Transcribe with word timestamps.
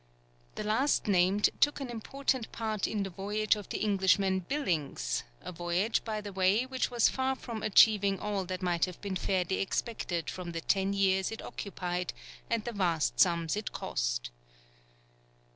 The 0.55 0.63
last 0.63 1.07
named 1.07 1.51
took 1.59 1.79
an 1.79 1.91
important 1.91 2.51
part 2.51 2.87
in 2.87 3.03
the 3.03 3.11
voyage 3.11 3.55
of 3.55 3.69
the 3.69 3.77
Englishman 3.77 4.39
Billings, 4.39 5.23
a 5.41 5.51
voyage 5.51 6.03
by 6.03 6.21
the 6.21 6.33
way 6.33 6.65
which 6.65 6.89
was 6.89 7.07
far 7.07 7.35
from 7.35 7.61
achieving 7.61 8.19
all 8.19 8.43
that 8.45 8.63
might 8.63 8.85
have 8.85 8.99
been 9.01 9.15
fairly 9.15 9.59
expected 9.59 10.27
from 10.27 10.53
the 10.53 10.61
ten 10.61 10.93
years 10.93 11.31
it 11.31 11.43
occupied 11.43 12.13
and 12.49 12.63
the 12.63 12.71
vast 12.73 13.19
sums 13.19 13.55
it 13.55 13.73
cost. 13.73 14.31